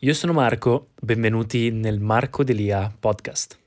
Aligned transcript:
Io 0.00 0.12
sono 0.12 0.34
Marco, 0.34 0.90
benvenuti 1.00 1.70
nel 1.70 2.00
Marco 2.00 2.44
Delia 2.44 2.94
podcast. 3.00 3.58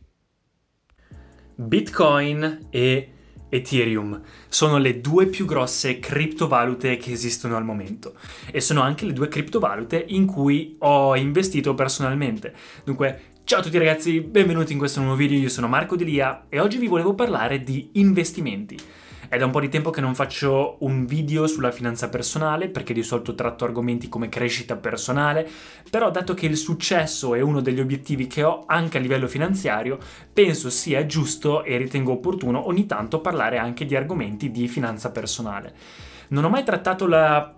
Bitcoin 1.55 2.67
e 2.69 3.11
Ethereum 3.49 4.21
sono 4.47 4.77
le 4.77 5.01
due 5.01 5.25
più 5.25 5.47
grosse 5.47 5.97
criptovalute 5.97 6.97
che 6.97 7.11
esistono 7.11 7.57
al 7.57 7.65
momento 7.65 8.13
e 8.51 8.61
sono 8.61 8.81
anche 8.81 9.05
le 9.05 9.13
due 9.13 9.27
criptovalute 9.27 10.05
in 10.09 10.27
cui 10.27 10.75
ho 10.77 11.15
investito 11.15 11.73
personalmente. 11.73 12.53
Dunque, 12.83 13.21
ciao 13.43 13.61
a 13.61 13.63
tutti 13.63 13.79
ragazzi, 13.79 14.21
benvenuti 14.21 14.71
in 14.71 14.77
questo 14.77 14.99
nuovo 14.99 15.15
video, 15.15 15.39
io 15.39 15.49
sono 15.49 15.67
Marco 15.67 15.95
Delia 15.95 16.45
e 16.47 16.59
oggi 16.59 16.77
vi 16.77 16.85
volevo 16.85 17.15
parlare 17.15 17.63
di 17.63 17.89
investimenti. 17.93 18.77
È 19.29 19.37
da 19.37 19.45
un 19.45 19.51
po' 19.51 19.59
di 19.59 19.69
tempo 19.69 19.91
che 19.91 20.01
non 20.01 20.15
faccio 20.15 20.77
un 20.79 21.05
video 21.05 21.45
sulla 21.45 21.69
finanza 21.69 22.09
personale 22.09 22.67
perché 22.67 22.95
di 22.95 23.03
solito 23.03 23.35
tratto 23.35 23.63
argomenti 23.63 24.09
come 24.09 24.27
crescita 24.27 24.75
personale, 24.75 25.47
però 25.87 26.09
dato 26.09 26.33
che 26.33 26.47
il 26.47 26.57
successo 26.57 27.35
è 27.35 27.39
uno 27.39 27.61
degli 27.61 27.79
obiettivi 27.79 28.25
che 28.25 28.41
ho 28.41 28.63
anche 28.65 28.97
a 28.97 29.01
livello 29.01 29.27
finanziario, 29.27 29.99
penso 30.33 30.71
sia 30.71 31.05
giusto 31.05 31.63
e 31.63 31.77
ritengo 31.77 32.13
opportuno 32.13 32.67
ogni 32.67 32.87
tanto 32.87 33.21
parlare 33.21 33.59
anche 33.59 33.85
di 33.85 33.95
argomenti 33.95 34.49
di 34.49 34.67
finanza 34.67 35.11
personale. 35.11 35.75
Non 36.29 36.43
ho 36.43 36.49
mai 36.49 36.63
trattato 36.63 37.05
la 37.05 37.53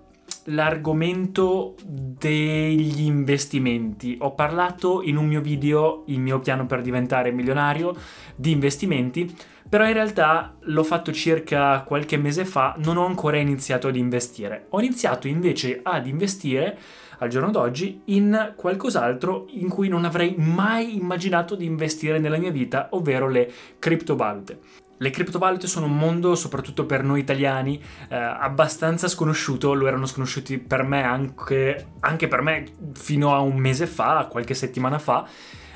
l'argomento 0.45 1.75
degli 1.85 3.01
investimenti. 3.01 4.17
Ho 4.21 4.33
parlato 4.33 5.01
in 5.03 5.17
un 5.17 5.27
mio 5.27 5.41
video, 5.41 6.03
il 6.07 6.19
mio 6.19 6.39
piano 6.39 6.65
per 6.65 6.81
diventare 6.81 7.31
milionario, 7.31 7.95
di 8.35 8.51
investimenti, 8.51 9.35
però 9.71 9.87
in 9.87 9.93
realtà 9.93 10.57
l'ho 10.63 10.83
fatto 10.83 11.13
circa 11.13 11.81
qualche 11.83 12.17
mese 12.17 12.43
fa, 12.43 12.75
non 12.79 12.97
ho 12.97 13.05
ancora 13.05 13.37
iniziato 13.37 13.87
ad 13.87 13.95
investire. 13.95 14.65
Ho 14.71 14.81
iniziato 14.81 15.29
invece 15.29 15.79
ad 15.81 16.07
investire 16.07 16.77
al 17.19 17.29
giorno 17.29 17.51
d'oggi 17.51 18.01
in 18.07 18.51
qualcos'altro 18.57 19.45
in 19.51 19.69
cui 19.69 19.87
non 19.87 20.03
avrei 20.03 20.35
mai 20.37 20.97
immaginato 20.97 21.55
di 21.55 21.63
investire 21.63 22.19
nella 22.19 22.37
mia 22.37 22.51
vita, 22.51 22.89
ovvero 22.91 23.29
le 23.29 23.49
criptovalute. 23.79 24.59
Le 24.97 25.09
criptovalute 25.09 25.67
sono 25.67 25.85
un 25.85 25.97
mondo, 25.97 26.35
soprattutto 26.35 26.85
per 26.85 27.01
noi 27.01 27.21
italiani, 27.21 27.81
eh, 28.09 28.15
abbastanza 28.17 29.07
sconosciuto, 29.07 29.73
lo 29.73 29.87
erano 29.87 30.05
sconosciuti 30.05 30.57
per 30.57 30.83
me 30.83 31.01
anche, 31.01 31.93
anche 32.01 32.27
per 32.27 32.41
me 32.41 32.65
fino 32.95 33.33
a 33.33 33.39
un 33.39 33.55
mese 33.55 33.87
fa, 33.87 34.27
qualche 34.29 34.53
settimana 34.53 34.99
fa, 34.99 35.25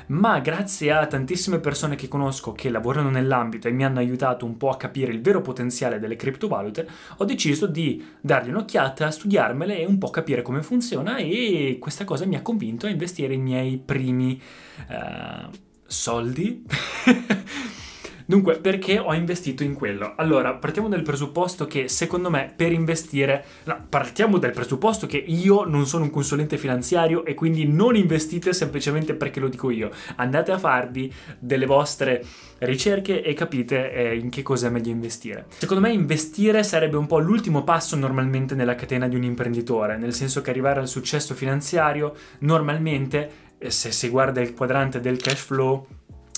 ma 0.08 0.38
grazie 0.40 0.92
a 0.92 1.06
tantissime 1.06 1.58
persone 1.58 1.96
che 1.96 2.08
conosco 2.08 2.52
che 2.52 2.70
lavorano 2.70 3.10
nell'ambito 3.10 3.68
e 3.68 3.72
mi 3.72 3.84
hanno 3.84 3.98
aiutato 3.98 4.44
un 4.44 4.56
po' 4.56 4.70
a 4.70 4.76
capire 4.76 5.12
il 5.12 5.20
vero 5.20 5.40
potenziale 5.40 5.98
delle 5.98 6.16
criptovalute, 6.16 6.88
ho 7.16 7.24
deciso 7.24 7.66
di 7.66 8.04
dargli 8.20 8.50
un'occhiata, 8.50 9.10
studiarmele 9.10 9.78
e 9.78 9.86
un 9.86 9.98
po' 9.98 10.10
capire 10.10 10.42
come 10.42 10.62
funziona 10.62 11.16
e 11.16 11.78
questa 11.80 12.04
cosa 12.04 12.26
mi 12.26 12.36
ha 12.36 12.42
convinto 12.42 12.86
a 12.86 12.90
investire 12.90 13.34
i 13.34 13.38
miei 13.38 13.78
primi 13.78 14.40
uh, 14.88 15.50
soldi 15.86 16.64
Dunque, 18.28 18.58
perché 18.58 18.98
ho 18.98 19.14
investito 19.14 19.62
in 19.62 19.74
quello? 19.74 20.14
Allora, 20.16 20.54
partiamo 20.54 20.88
dal 20.88 21.02
presupposto 21.02 21.68
che 21.68 21.88
secondo 21.88 22.28
me 22.28 22.52
per 22.54 22.72
investire, 22.72 23.44
no, 23.64 23.86
partiamo 23.88 24.38
dal 24.38 24.50
presupposto 24.50 25.06
che 25.06 25.16
io 25.16 25.62
non 25.64 25.86
sono 25.86 26.02
un 26.02 26.10
consulente 26.10 26.58
finanziario 26.58 27.24
e 27.24 27.34
quindi 27.34 27.68
non 27.68 27.94
investite 27.94 28.52
semplicemente 28.52 29.14
perché 29.14 29.38
lo 29.38 29.46
dico 29.48 29.70
io. 29.70 29.90
Andate 30.16 30.50
a 30.50 30.58
farvi 30.58 31.12
delle 31.38 31.66
vostre 31.66 32.24
ricerche 32.58 33.22
e 33.22 33.32
capite 33.32 33.92
eh, 33.92 34.16
in 34.16 34.28
che 34.28 34.42
cosa 34.42 34.66
è 34.66 34.70
meglio 34.70 34.90
investire. 34.90 35.46
Secondo 35.58 35.86
me 35.86 35.92
investire 35.92 36.64
sarebbe 36.64 36.96
un 36.96 37.06
po' 37.06 37.20
l'ultimo 37.20 37.62
passo 37.62 37.94
normalmente 37.94 38.56
nella 38.56 38.74
catena 38.74 39.06
di 39.06 39.14
un 39.14 39.22
imprenditore, 39.22 39.96
nel 39.96 40.12
senso 40.12 40.40
che 40.40 40.50
arrivare 40.50 40.80
al 40.80 40.88
successo 40.88 41.34
finanziario 41.34 42.12
normalmente, 42.40 43.30
eh, 43.58 43.70
se 43.70 43.92
si 43.92 44.08
guarda 44.08 44.40
il 44.40 44.52
quadrante 44.52 44.98
del 44.98 45.18
cash 45.18 45.42
flow, 45.42 45.86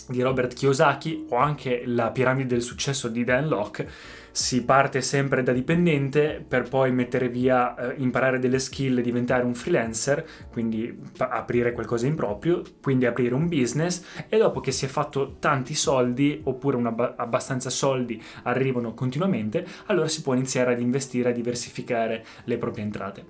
di 0.08 0.22
Robert 0.22 0.54
Kiyosaki 0.54 1.26
o 1.30 1.36
anche 1.36 1.82
la 1.86 2.10
piramide 2.10 2.48
del 2.48 2.62
successo 2.62 3.08
di 3.08 3.24
Dan 3.24 3.48
Locke, 3.48 3.88
si 4.30 4.64
parte 4.64 5.00
sempre 5.00 5.42
da 5.42 5.52
dipendente 5.52 6.44
per 6.46 6.68
poi 6.68 6.92
mettere 6.92 7.28
via, 7.28 7.74
eh, 7.74 7.94
imparare 7.98 8.38
delle 8.38 8.58
skill, 8.58 9.00
diventare 9.00 9.44
un 9.44 9.54
freelancer, 9.54 10.24
quindi 10.52 10.96
pa- 11.16 11.28
aprire 11.28 11.72
qualcosa 11.72 12.06
in 12.06 12.14
proprio, 12.14 12.62
quindi 12.80 13.06
aprire 13.06 13.34
un 13.34 13.48
business 13.48 14.04
e 14.28 14.38
dopo 14.38 14.60
che 14.60 14.70
si 14.70 14.84
è 14.84 14.88
fatto 14.88 15.36
tanti 15.38 15.74
soldi 15.74 16.40
oppure 16.44 16.78
ab- 16.78 17.14
abbastanza 17.16 17.68
soldi 17.68 18.22
arrivano 18.44 18.94
continuamente, 18.94 19.66
allora 19.86 20.08
si 20.08 20.22
può 20.22 20.34
iniziare 20.34 20.72
ad 20.72 20.80
investire, 20.80 21.30
a 21.30 21.32
diversificare 21.32 22.24
le 22.44 22.58
proprie 22.58 22.84
entrate. 22.84 23.24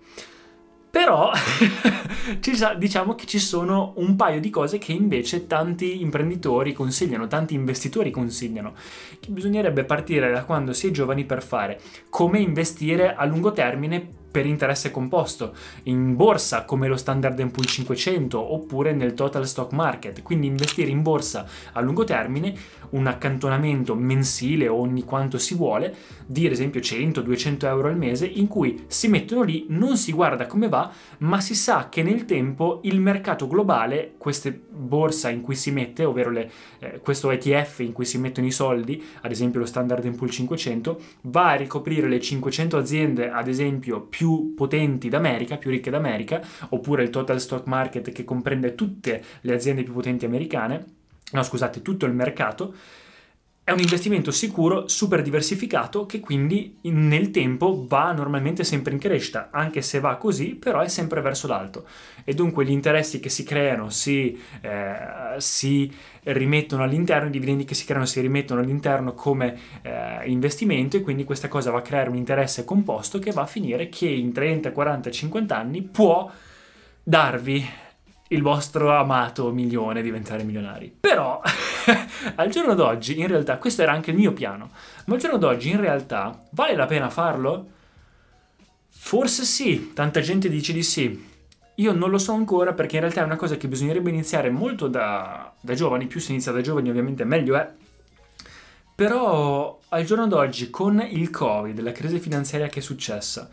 Però 0.91 1.31
diciamo 2.78 3.15
che 3.15 3.26
ci 3.26 3.38
sono 3.38 3.93
un 3.97 4.16
paio 4.16 4.41
di 4.41 4.50
cose 4.50 4.78
che 4.78 4.93
invece 4.93 5.47
tanti 5.47 6.00
imprenditori 6.00 6.72
consigliano, 6.72 7.26
tanti 7.26 7.54
investitori 7.54 8.10
consigliano, 8.10 8.75
che 9.21 9.31
bisognerebbe 9.31 9.84
partire 9.84 10.32
da 10.32 10.44
quando 10.44 10.72
si 10.72 10.88
è 10.88 10.91
giovani 10.91 11.25
per 11.25 11.43
fare, 11.43 11.81
come 12.09 12.38
investire 12.41 13.15
a 13.15 13.25
lungo 13.25 13.53
termine 13.53 14.17
per 14.31 14.47
interesse 14.47 14.91
composto 14.91 15.55
in 15.84 16.16
borsa 16.16 16.65
come 16.65 16.89
lo 16.89 16.97
Standard 16.97 17.37
Poor's 17.50 17.72
500 17.72 18.55
oppure 18.55 18.93
nel 18.93 19.15
total 19.15 19.47
stock 19.47 19.72
market. 19.72 20.22
Quindi 20.22 20.47
investire 20.47 20.91
in 20.91 21.03
borsa 21.03 21.47
a 21.72 21.81
lungo 21.81 22.05
termine 22.05 22.55
un 22.91 23.06
accantonamento 23.06 23.94
mensile 23.94 24.69
ogni 24.69 25.05
quanto 25.05 25.39
si 25.39 25.55
vuole 25.55 25.94
di 26.27 26.47
ad 26.47 26.53
esempio 26.53 26.81
100-200 26.81 27.65
euro 27.66 27.89
al 27.89 27.97
mese 27.97 28.27
in 28.27 28.47
cui 28.47 28.84
si 28.87 29.09
mettono 29.09 29.43
lì 29.43 29.66
non 29.69 29.97
si 29.97 30.12
guarda 30.12 30.47
come 30.47 30.69
va 30.69 30.91
ma 31.19 31.41
si 31.41 31.55
sa 31.55 31.89
che 31.91 32.03
nel 32.03 32.25
tempo 32.25 32.81
il 32.84 33.00
mercato 33.00 33.47
globale 33.47 34.15
queste 34.16 34.59
borsa 34.71 35.28
in 35.28 35.41
cui 35.41 35.55
si 35.55 35.71
mette 35.71 36.05
ovvero 36.05 36.31
le, 36.31 36.50
eh, 36.78 37.00
questo 37.00 37.31
ETF 37.31 37.81
in 37.81 37.93
cui 37.93 38.05
si 38.05 38.19
mettono 38.19 38.47
i 38.47 38.53
soldi 38.53 39.03
ad 39.22 39.31
esempio 39.31 39.60
lo 39.60 39.66
Standard 39.66 40.09
Poor's 40.15 40.34
500 40.34 41.00
va 41.22 41.50
a 41.50 41.55
ricoprire 41.56 42.09
le 42.09 42.21
500 42.21 42.77
aziende 42.77 43.31
ad 43.31 43.49
esempio 43.49 44.00
più 44.00 44.17
più 44.18 44.52
potenti 44.56 45.08
d'America, 45.08 45.58
più 45.58 45.70
ricche 45.70 45.90
d'America, 45.90 46.42
oppure 46.70 47.04
il 47.04 47.10
total 47.10 47.40
stock 47.40 47.68
market 47.68 48.10
che 48.10 48.24
comprende 48.24 48.74
tutte 48.74 49.22
le 49.42 49.54
aziende 49.54 49.84
più 49.84 49.92
potenti 49.92 50.24
americane, 50.24 50.84
no 51.30 51.42
scusate, 51.44 51.82
tutto 51.82 52.04
il 52.04 52.14
mercato, 52.14 52.74
è 53.68 53.72
un 53.72 53.80
investimento 53.80 54.30
sicuro, 54.30 54.88
super 54.88 55.20
diversificato, 55.20 56.06
che 56.06 56.20
quindi 56.20 56.78
nel 56.84 57.30
tempo 57.30 57.84
va 57.86 58.12
normalmente 58.12 58.64
sempre 58.64 58.94
in 58.94 58.98
crescita, 58.98 59.50
anche 59.52 59.82
se 59.82 60.00
va 60.00 60.16
così, 60.16 60.54
però 60.54 60.80
è 60.80 60.88
sempre 60.88 61.20
verso 61.20 61.46
l'alto. 61.46 61.86
E 62.24 62.32
dunque 62.32 62.64
gli 62.64 62.70
interessi 62.70 63.20
che 63.20 63.28
si 63.28 63.44
creano 63.44 63.90
si, 63.90 64.40
eh, 64.62 65.34
si 65.36 65.94
rimettono 66.22 66.82
all'interno, 66.82 67.28
i 67.28 67.30
dividendi 67.30 67.66
che 67.66 67.74
si 67.74 67.84
creano 67.84 68.06
si 68.06 68.22
rimettono 68.22 68.60
all'interno 68.60 69.12
come 69.12 69.58
eh, 69.82 70.22
investimento 70.30 70.96
e 70.96 71.02
quindi 71.02 71.24
questa 71.24 71.48
cosa 71.48 71.70
va 71.70 71.80
a 71.80 71.82
creare 71.82 72.08
un 72.08 72.16
interesse 72.16 72.64
composto 72.64 73.18
che 73.18 73.32
va 73.32 73.42
a 73.42 73.46
finire 73.46 73.90
che 73.90 74.08
in 74.08 74.32
30, 74.32 74.72
40, 74.72 75.10
50 75.10 75.54
anni 75.54 75.82
può 75.82 76.30
darvi 77.02 77.68
il 78.28 78.43
vostro 78.43 78.94
amato 78.94 79.50
milione 79.50 80.03
diventare 80.03 80.43
milionari. 80.43 80.94
Però 80.99 81.41
al 82.37 82.50
giorno 82.50 82.75
d'oggi, 82.75 83.19
in 83.19 83.27
realtà, 83.27 83.59
questo 83.59 83.83
era 83.83 83.93
anche 83.93 84.11
il 84.11 84.16
mio 84.16 84.33
piano, 84.33 84.71
ma 85.06 85.15
al 85.15 85.21
giorno 85.21 85.39
d'oggi, 85.39 85.71
in 85.71 85.81
realtà, 85.81 86.39
vale 86.50 86.75
la 86.75 86.87
pena 86.87 87.11
farlo? 87.11 87.77
Forse 88.89 89.44
sì, 89.44 89.93
tanta 89.94 90.21
gente 90.21 90.49
dice 90.49 90.72
di 90.72 90.83
sì. 90.83 91.27
Io 91.77 91.93
non 91.93 92.11
lo 92.11 92.19
so 92.19 92.33
ancora 92.33 92.72
perché 92.72 92.97
in 92.97 93.03
realtà 93.03 93.21
è 93.21 93.25
una 93.25 93.37
cosa 93.37 93.56
che 93.56 93.69
bisognerebbe 93.69 94.11
iniziare 94.11 94.50
molto 94.50 94.89
da, 94.89 95.53
da 95.60 95.75
giovani, 95.75 96.06
più 96.06 96.19
si 96.21 96.33
inizia 96.33 96.50
da 96.50 96.60
giovani 96.60 96.91
ovviamente 96.91 97.25
meglio 97.25 97.56
è. 97.56 97.71
Però 98.98 99.78
al 99.91 100.04
giorno 100.04 100.26
d'oggi, 100.26 100.70
con 100.70 101.00
il 101.09 101.31
Covid, 101.31 101.78
la 101.78 101.92
crisi 101.92 102.19
finanziaria 102.19 102.66
che 102.66 102.81
è 102.81 102.82
successa, 102.82 103.48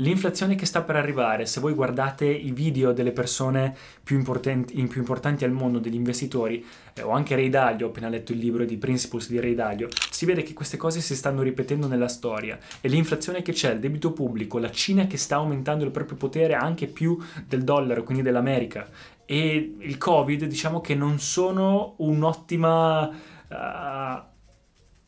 L'inflazione 0.00 0.54
che 0.54 0.64
sta 0.64 0.82
per 0.82 0.94
arrivare, 0.94 1.44
se 1.44 1.58
voi 1.58 1.72
guardate 1.72 2.24
i 2.24 2.52
video 2.52 2.92
delle 2.92 3.10
persone 3.10 3.76
più 4.04 4.16
importanti, 4.16 4.80
più 4.86 5.00
importanti 5.00 5.44
al 5.44 5.50
mondo, 5.50 5.80
degli 5.80 5.96
investitori, 5.96 6.64
eh, 6.94 7.02
o 7.02 7.10
anche 7.10 7.34
Ray 7.34 7.48
Dalio, 7.48 7.86
ho 7.86 7.88
appena 7.88 8.08
letto 8.08 8.30
il 8.30 8.38
libro 8.38 8.64
di 8.64 8.76
Principles 8.76 9.28
di 9.28 9.40
Ray 9.40 9.54
Dalio, 9.54 9.88
si 10.10 10.24
vede 10.24 10.44
che 10.44 10.52
queste 10.52 10.76
cose 10.76 11.00
si 11.00 11.16
stanno 11.16 11.42
ripetendo 11.42 11.88
nella 11.88 12.06
storia. 12.06 12.56
E 12.80 12.88
l'inflazione 12.88 13.42
che 13.42 13.52
c'è, 13.52 13.72
il 13.72 13.80
debito 13.80 14.12
pubblico, 14.12 14.58
la 14.58 14.70
Cina 14.70 15.08
che 15.08 15.16
sta 15.16 15.36
aumentando 15.36 15.84
il 15.84 15.90
proprio 15.90 16.16
potere 16.16 16.54
anche 16.54 16.86
più 16.86 17.18
del 17.44 17.64
dollaro, 17.64 18.04
quindi 18.04 18.22
dell'America, 18.22 18.88
e 19.24 19.74
il 19.78 19.98
Covid, 19.98 20.44
diciamo 20.44 20.80
che 20.80 20.94
non 20.94 21.18
sono 21.18 21.94
un'ottima... 21.98 23.10
Uh, 23.48 24.36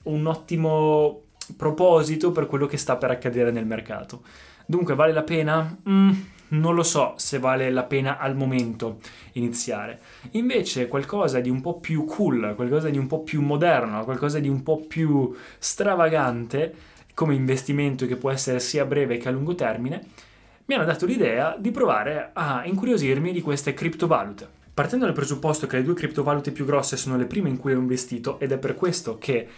un 0.04 0.26
ottimo 0.26 1.22
proposito 1.56 2.32
per 2.32 2.46
quello 2.46 2.66
che 2.66 2.76
sta 2.76 2.96
per 2.96 3.10
accadere 3.10 3.50
nel 3.50 3.66
mercato. 3.66 4.22
Dunque, 4.66 4.94
vale 4.94 5.12
la 5.12 5.22
pena? 5.22 5.78
Mm, 5.88 6.12
non 6.50 6.74
lo 6.74 6.82
so 6.82 7.14
se 7.16 7.38
vale 7.38 7.70
la 7.70 7.84
pena 7.84 8.18
al 8.18 8.36
momento 8.36 8.98
iniziare. 9.32 10.00
Invece 10.32 10.88
qualcosa 10.88 11.40
di 11.40 11.50
un 11.50 11.60
po' 11.60 11.78
più 11.78 12.04
cool, 12.04 12.54
qualcosa 12.54 12.88
di 12.88 12.98
un 12.98 13.06
po' 13.06 13.22
più 13.22 13.42
moderno, 13.42 14.04
qualcosa 14.04 14.38
di 14.38 14.48
un 14.48 14.62
po' 14.62 14.78
più 14.78 15.34
stravagante 15.58 16.74
come 17.14 17.34
investimento 17.34 18.06
che 18.06 18.16
può 18.16 18.30
essere 18.30 18.60
sia 18.60 18.82
a 18.82 18.86
breve 18.86 19.18
che 19.18 19.28
a 19.28 19.32
lungo 19.32 19.54
termine, 19.54 20.02
mi 20.66 20.74
hanno 20.74 20.84
dato 20.84 21.04
l'idea 21.04 21.56
di 21.58 21.70
provare 21.70 22.30
a 22.32 22.62
incuriosirmi 22.64 23.32
di 23.32 23.40
queste 23.40 23.74
criptovalute. 23.74 24.48
Partendo 24.72 25.04
dal 25.04 25.14
presupposto 25.14 25.66
che 25.66 25.76
le 25.76 25.82
due 25.82 25.94
criptovalute 25.94 26.52
più 26.52 26.64
grosse 26.64 26.96
sono 26.96 27.16
le 27.16 27.26
prime 27.26 27.48
in 27.48 27.58
cui 27.58 27.74
ho 27.74 27.78
investito 27.78 28.38
ed 28.38 28.52
è 28.52 28.58
per 28.58 28.74
questo 28.74 29.18
che 29.18 29.48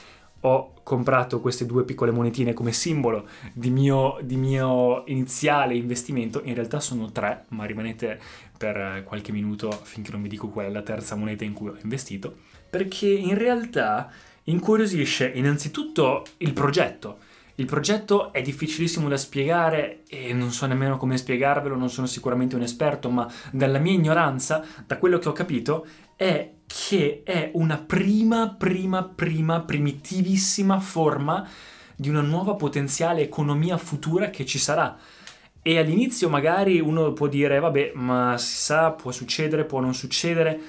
ho 0.45 0.73
comprato 0.83 1.41
queste 1.41 1.67
due 1.67 1.85
piccole 1.85 2.11
monetine 2.11 2.53
come 2.53 2.73
simbolo 2.73 3.29
di 3.53 3.71
mio, 3.71 4.19
di 4.23 4.37
mio, 4.37 5.05
iniziale 5.07 5.75
investimento. 5.75 6.41
In 6.45 6.55
realtà 6.55 6.81
sono 6.81 7.11
tre, 7.13 7.45
ma 7.49 7.65
rimanete 7.65 8.21
per 8.57 9.03
qualche 9.05 9.33
minuto 9.33 9.71
finché 9.71 10.11
non 10.11 10.23
vi 10.23 10.29
dico 10.29 10.49
qual 10.49 10.67
è 10.67 10.71
la 10.71 10.83
terza 10.83 11.15
moneta 11.15 11.45
in 11.45 11.53
cui 11.53 11.69
ho 11.69 11.77
investito. 11.83 12.35
Perché 12.69 13.09
in 13.09 13.37
realtà 13.37 14.11
incuriosisce 14.45 15.31
innanzitutto 15.35 16.25
il 16.39 16.53
progetto. 16.53 17.19
Il 17.57 17.67
progetto 17.67 18.33
è 18.33 18.41
difficilissimo 18.41 19.09
da 19.09 19.17
spiegare 19.19 20.03
e 20.09 20.33
non 20.33 20.51
so 20.51 20.67
nemmeno 20.67 20.97
come 20.97 21.19
spiegarvelo, 21.19 21.77
non 21.77 21.91
sono 21.91 22.07
sicuramente 22.07 22.57
un 22.57 22.63
esperto, 22.63 23.11
ma 23.11 23.31
dalla 23.51 23.79
mia 23.79 23.93
ignoranza, 23.93 24.65
da 24.87 24.97
quello 24.97 25.19
che 25.19 25.29
ho 25.29 25.33
capito, 25.33 25.87
è 26.23 26.53
che 26.67 27.23
è 27.25 27.51
una 27.55 27.79
prima, 27.79 28.55
prima, 28.57 29.03
prima, 29.03 29.61
primitivissima 29.61 30.79
forma 30.79 31.49
di 31.97 32.09
una 32.09 32.21
nuova 32.21 32.55
potenziale 32.55 33.23
economia 33.23 33.77
futura 33.77 34.31
che 34.31 34.47
ci 34.47 34.59
sarà. 34.59 34.97
E 35.61 35.79
all'inizio 35.79 36.29
magari 36.29 36.81
uno 36.81 37.13
può 37.13 37.27
dire, 37.27 37.59
vabbè, 37.59 37.93
ma 37.95 38.39
si 38.39 38.55
sa, 38.55 38.93
può 38.93 39.11
succedere, 39.11 39.65
può 39.65 39.81
non 39.81 39.95
succedere. 39.95 40.61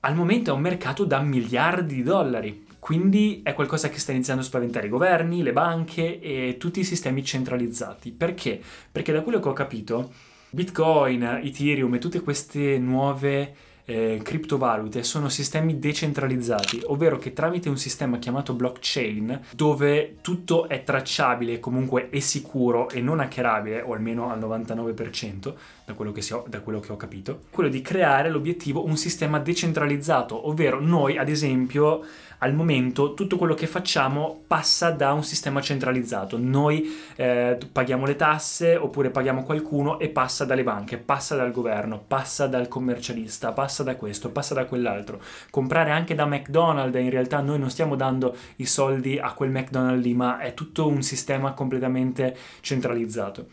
Al 0.00 0.14
momento 0.14 0.50
è 0.50 0.54
un 0.54 0.60
mercato 0.60 1.04
da 1.04 1.20
miliardi 1.20 1.96
di 1.96 2.02
dollari, 2.02 2.66
quindi 2.78 3.42
è 3.42 3.52
qualcosa 3.52 3.90
che 3.90 3.98
sta 3.98 4.12
iniziando 4.12 4.42
a 4.42 4.46
spaventare 4.46 4.86
i 4.86 4.90
governi, 4.90 5.42
le 5.42 5.52
banche 5.52 6.20
e 6.20 6.56
tutti 6.58 6.80
i 6.80 6.84
sistemi 6.84 7.22
centralizzati. 7.22 8.12
Perché? 8.12 8.60
Perché 8.90 9.12
da 9.12 9.20
quello 9.20 9.40
che 9.40 9.48
ho 9.48 9.52
capito, 9.52 10.12
Bitcoin, 10.50 11.40
Ethereum 11.42 11.94
e 11.94 11.98
tutte 11.98 12.20
queste 12.20 12.78
nuove 12.78 13.54
eh, 13.88 14.20
criptovalute 14.22 15.02
sono 15.02 15.30
sistemi 15.30 15.78
decentralizzati, 15.78 16.82
ovvero 16.84 17.16
che 17.16 17.32
tramite 17.32 17.70
un 17.70 17.78
sistema 17.78 18.18
chiamato 18.18 18.52
blockchain, 18.52 19.46
dove 19.54 20.16
tutto 20.20 20.68
è 20.68 20.84
tracciabile, 20.84 21.58
comunque 21.58 22.10
è 22.10 22.18
sicuro 22.18 22.90
e 22.90 23.00
non 23.00 23.20
hackerabile, 23.20 23.80
o 23.80 23.94
almeno 23.94 24.30
al 24.30 24.38
99%, 24.40 25.54
da 25.86 25.94
quello 25.94 26.12
che, 26.12 26.34
ho, 26.34 26.44
da 26.46 26.60
quello 26.60 26.80
che 26.80 26.92
ho 26.92 26.96
capito, 26.96 27.44
quello 27.48 27.70
di 27.70 27.80
creare 27.80 28.28
l'obiettivo 28.28 28.84
un 28.84 28.98
sistema 28.98 29.38
decentralizzato, 29.38 30.48
ovvero 30.48 30.80
noi, 30.80 31.16
ad 31.16 31.30
esempio, 31.30 32.04
al 32.38 32.54
momento 32.54 33.14
tutto 33.14 33.36
quello 33.36 33.54
che 33.54 33.66
facciamo 33.66 34.42
passa 34.46 34.90
da 34.90 35.12
un 35.12 35.24
sistema 35.24 35.60
centralizzato. 35.60 36.38
Noi 36.38 36.96
eh, 37.16 37.58
paghiamo 37.70 38.06
le 38.06 38.16
tasse 38.16 38.76
oppure 38.76 39.10
paghiamo 39.10 39.42
qualcuno 39.42 39.98
e 39.98 40.08
passa 40.08 40.44
dalle 40.44 40.62
banche, 40.62 40.98
passa 40.98 41.34
dal 41.34 41.50
governo, 41.50 42.02
passa 42.06 42.46
dal 42.46 42.68
commercialista, 42.68 43.52
passa 43.52 43.77
da 43.82 43.96
questo, 43.96 44.30
passa 44.30 44.54
da 44.54 44.66
quell'altro. 44.66 45.20
Comprare 45.50 45.90
anche 45.90 46.14
da 46.14 46.26
McDonald's, 46.26 46.98
in 46.98 47.10
realtà 47.10 47.40
noi 47.40 47.58
non 47.58 47.70
stiamo 47.70 47.96
dando 47.96 48.36
i 48.56 48.66
soldi 48.66 49.18
a 49.18 49.32
quel 49.32 49.50
McDonald's 49.50 50.02
lì, 50.02 50.14
ma 50.14 50.38
è 50.38 50.54
tutto 50.54 50.86
un 50.88 51.02
sistema 51.02 51.52
completamente 51.52 52.36
centralizzato. 52.60 53.46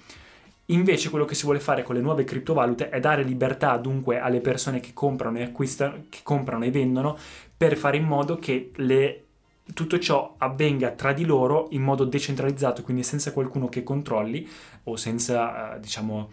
Invece 0.69 1.11
quello 1.11 1.25
che 1.25 1.35
si 1.35 1.43
vuole 1.43 1.59
fare 1.59 1.83
con 1.83 1.93
le 1.93 2.01
nuove 2.01 2.23
criptovalute 2.23 2.89
è 2.89 2.99
dare 2.99 3.21
libertà 3.21 3.77
dunque 3.77 4.19
alle 4.19 4.41
persone 4.41 4.79
che 4.79 4.93
comprano 4.93 5.37
e 5.37 5.43
acquistano, 5.43 6.05
che 6.09 6.19
comprano 6.23 6.65
e 6.65 6.71
vendono 6.71 7.15
per 7.55 7.77
fare 7.77 7.97
in 7.97 8.05
modo 8.05 8.37
che 8.37 8.71
le, 8.77 9.25
tutto 9.73 9.99
ciò 9.99 10.33
avvenga 10.39 10.91
tra 10.91 11.13
di 11.13 11.23
loro 11.23 11.67
in 11.69 11.83
modo 11.83 12.03
decentralizzato, 12.03 12.81
quindi 12.81 13.03
senza 13.03 13.31
qualcuno 13.31 13.69
che 13.69 13.83
controlli 13.83 14.47
o 14.85 14.95
senza, 14.95 15.75
eh, 15.75 15.79
diciamo, 15.79 16.31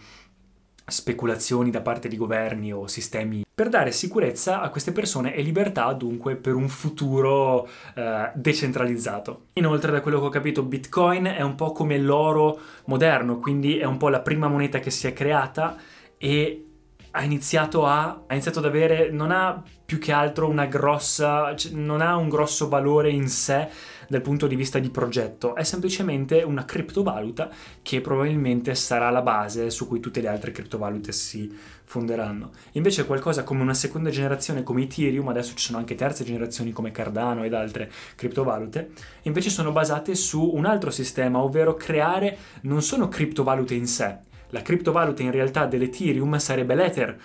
speculazioni 0.86 1.70
da 1.70 1.82
parte 1.82 2.08
di 2.08 2.16
governi 2.16 2.72
o 2.72 2.86
sistemi 2.86 3.44
per 3.62 3.70
dare 3.70 3.92
sicurezza 3.92 4.60
a 4.60 4.70
queste 4.70 4.90
persone 4.90 5.36
e 5.36 5.42
libertà 5.42 5.92
dunque 5.92 6.34
per 6.34 6.56
un 6.56 6.68
futuro 6.68 7.68
eh, 7.94 8.32
decentralizzato. 8.34 9.42
Inoltre 9.52 9.92
da 9.92 10.00
quello 10.00 10.18
che 10.18 10.26
ho 10.26 10.30
capito 10.30 10.64
Bitcoin 10.64 11.26
è 11.26 11.42
un 11.42 11.54
po' 11.54 11.70
come 11.70 11.96
l'oro 11.96 12.58
moderno, 12.86 13.38
quindi 13.38 13.78
è 13.78 13.84
un 13.84 13.98
po' 13.98 14.08
la 14.08 14.18
prima 14.18 14.48
moneta 14.48 14.80
che 14.80 14.90
si 14.90 15.06
è 15.06 15.12
creata 15.12 15.76
e 16.18 16.66
ha 17.12 17.22
iniziato, 17.22 17.86
a, 17.86 18.22
ha 18.26 18.32
iniziato 18.32 18.58
ad 18.58 18.64
avere, 18.64 19.12
non 19.12 19.30
ha 19.30 19.62
più 19.84 20.00
che 20.00 20.10
altro 20.10 20.48
una 20.48 20.66
grossa, 20.66 21.54
cioè, 21.54 21.70
non 21.70 22.00
ha 22.00 22.16
un 22.16 22.28
grosso 22.28 22.68
valore 22.68 23.10
in 23.10 23.28
sé 23.28 23.68
dal 24.12 24.20
punto 24.20 24.46
di 24.46 24.56
vista 24.56 24.78
di 24.78 24.90
progetto, 24.90 25.54
è 25.54 25.62
semplicemente 25.64 26.42
una 26.42 26.66
criptovaluta 26.66 27.48
che 27.80 28.02
probabilmente 28.02 28.74
sarà 28.74 29.08
la 29.08 29.22
base 29.22 29.70
su 29.70 29.88
cui 29.88 30.00
tutte 30.00 30.20
le 30.20 30.28
altre 30.28 30.50
criptovalute 30.50 31.12
si 31.12 31.50
fonderanno. 31.84 32.50
Invece 32.72 33.06
qualcosa 33.06 33.42
come 33.42 33.62
una 33.62 33.72
seconda 33.72 34.10
generazione 34.10 34.62
come 34.62 34.82
Ethereum, 34.82 35.28
adesso 35.28 35.54
ci 35.54 35.64
sono 35.64 35.78
anche 35.78 35.94
terze 35.94 36.24
generazioni 36.24 36.72
come 36.72 36.90
Cardano 36.90 37.42
ed 37.44 37.54
altre 37.54 37.90
criptovalute, 38.14 38.90
invece 39.22 39.48
sono 39.48 39.72
basate 39.72 40.14
su 40.14 40.42
un 40.42 40.66
altro 40.66 40.90
sistema, 40.90 41.42
ovvero 41.42 41.74
creare 41.74 42.36
non 42.62 42.82
sono 42.82 43.08
criptovalute 43.08 43.72
in 43.72 43.86
sé, 43.86 44.18
la 44.50 44.60
criptovaluta 44.60 45.22
in 45.22 45.30
realtà 45.30 45.64
dell'Ethereum 45.64 46.36
sarebbe 46.36 46.74
l'Ether 46.74 47.18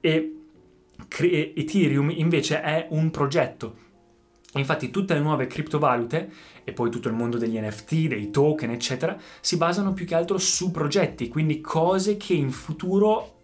e 0.00 0.36
Ethereum 1.10 2.08
invece 2.08 2.62
è 2.62 2.86
un 2.88 3.10
progetto. 3.10 3.90
Infatti 4.54 4.90
tutte 4.90 5.14
le 5.14 5.20
nuove 5.20 5.46
criptovalute 5.46 6.30
e 6.64 6.72
poi 6.72 6.90
tutto 6.90 7.08
il 7.08 7.14
mondo 7.14 7.38
degli 7.38 7.58
NFT, 7.58 8.08
dei 8.08 8.30
token, 8.30 8.70
eccetera, 8.70 9.16
si 9.40 9.56
basano 9.56 9.92
più 9.94 10.04
che 10.04 10.14
altro 10.14 10.36
su 10.38 10.70
progetti, 10.70 11.28
quindi 11.28 11.60
cose 11.60 12.16
che 12.18 12.34
in 12.34 12.50
futuro 12.50 13.40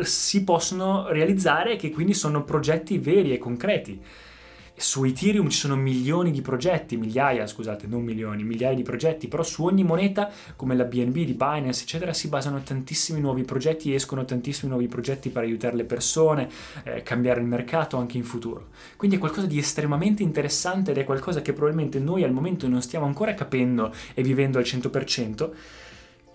si 0.00 0.44
possono 0.44 1.08
realizzare 1.08 1.72
e 1.72 1.76
che 1.76 1.90
quindi 1.90 2.14
sono 2.14 2.44
progetti 2.44 2.98
veri 2.98 3.32
e 3.32 3.38
concreti. 3.38 4.00
Su 4.80 5.02
Ethereum 5.02 5.48
ci 5.48 5.58
sono 5.58 5.74
milioni 5.74 6.30
di 6.30 6.40
progetti, 6.40 6.96
migliaia, 6.96 7.48
scusate, 7.48 7.88
non 7.88 8.04
milioni, 8.04 8.44
migliaia 8.44 8.76
di 8.76 8.84
progetti, 8.84 9.26
però 9.26 9.42
su 9.42 9.64
ogni 9.64 9.82
moneta, 9.82 10.30
come 10.54 10.76
la 10.76 10.84
BNB 10.84 11.14
di 11.14 11.34
Binance, 11.34 11.82
eccetera, 11.82 12.12
si 12.12 12.28
basano 12.28 12.62
tantissimi 12.62 13.18
nuovi 13.20 13.42
progetti, 13.42 13.92
escono 13.92 14.24
tantissimi 14.24 14.70
nuovi 14.70 14.86
progetti 14.86 15.30
per 15.30 15.42
aiutare 15.42 15.74
le 15.74 15.84
persone, 15.84 16.48
eh, 16.84 17.02
cambiare 17.02 17.40
il 17.40 17.46
mercato 17.46 17.96
anche 17.96 18.18
in 18.18 18.24
futuro. 18.24 18.68
Quindi 18.96 19.16
è 19.16 19.18
qualcosa 19.18 19.48
di 19.48 19.58
estremamente 19.58 20.22
interessante 20.22 20.92
ed 20.92 20.98
è 20.98 21.04
qualcosa 21.04 21.42
che 21.42 21.52
probabilmente 21.52 21.98
noi 21.98 22.22
al 22.22 22.30
momento 22.30 22.68
non 22.68 22.80
stiamo 22.80 23.06
ancora 23.06 23.34
capendo 23.34 23.92
e 24.14 24.22
vivendo 24.22 24.58
al 24.58 24.64
100% 24.64 25.50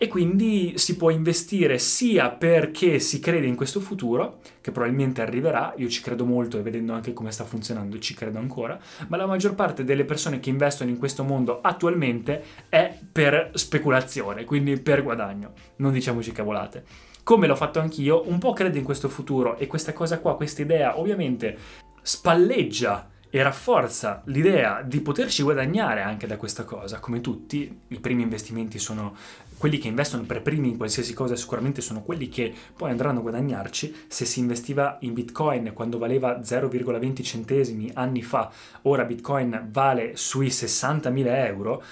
e 0.04 0.10
quindi 0.10 0.74
si 0.76 0.98
può 0.98 1.12
investire 1.12 1.80
sia 1.80 2.30
perché 2.30 3.00
si 3.00 3.22
crede 3.22 3.48
in 3.48 3.56
questo 3.56 3.80
futuro, 3.80 4.40
che 4.60 4.74
probabilmente 4.74 5.22
arriverà, 5.22 5.74
io 5.78 5.88
ci 5.88 6.02
credo 6.02 6.26
molto 6.26 6.60
e 6.60 6.62
vedendo 6.62 6.92
anche 6.92 7.14
come 7.14 7.32
sta 7.32 7.46
funzionando 7.46 7.98
ci 8.00 8.14
credo 8.14 8.38
ancora, 8.38 8.78
ma 9.08 9.16
la 9.16 9.26
maggior 9.26 9.56
parte 9.56 9.86
delle 9.86 10.04
persone 10.04 10.42
che 10.42 10.50
investono 10.50 10.90
in 10.90 10.98
questo 10.98 11.24
mondo 11.24 11.62
attualmente 11.62 12.44
è 12.68 13.00
per 13.10 13.52
speculazione, 13.54 14.44
quindi 14.44 14.78
per 14.78 15.04
guadagno, 15.04 15.54
non 15.78 15.94
diciamoci 15.94 16.34
cavolate. 16.34 16.84
Come 17.24 17.48
l'ho 17.48 17.56
fatto 17.56 17.80
anch'io, 17.80 18.28
un 18.28 18.40
po' 18.40 18.52
credo 18.52 18.78
in 18.78 18.84
questo 18.84 19.08
futuro 19.08 19.56
e 19.56 19.68
questa 19.68 19.94
cosa 19.94 20.20
qua, 20.20 20.36
questa 20.36 20.64
idea 20.64 21.00
ovviamente 21.00 21.58
spalleggia 22.02 23.10
e 23.36 23.42
rafforza 23.42 24.22
l'idea 24.26 24.84
di 24.84 25.02
poterci 25.02 25.42
guadagnare 25.42 26.04
anche 26.04 26.28
da 26.28 26.38
questa 26.38 26.66
cosa, 26.66 27.00
come 27.00 27.20
tutti, 27.20 27.80
i 27.88 28.00
primi 28.00 28.22
investimenti 28.22 28.78
sono 28.78 29.16
quelli 29.58 29.80
che 29.80 29.88
investono 29.88 30.22
per 30.22 30.44
primi 30.44 30.70
in 30.70 30.78
qualsiasi 30.78 31.16
cosa 31.16 31.36
sicuramente 31.36 31.82
sono 31.82 32.04
quelli 32.04 32.30
che 32.30 32.54
poi 32.78 32.92
andranno 32.92 33.18
a 33.18 33.22
guadagnarci. 33.24 34.06
Se 34.08 34.26
si 34.26 34.40
investiva 34.40 34.98
in 35.00 35.14
Bitcoin 35.14 35.72
quando 35.74 35.98
valeva 35.98 36.42
0,20 36.42 37.24
centesimi 37.24 37.90
anni 37.96 38.22
fa, 38.22 38.52
ora 38.84 39.04
Bitcoin 39.04 39.70
vale 39.72 40.16
sui 40.16 40.50
60.000 40.50 41.26
euro, 41.48 41.84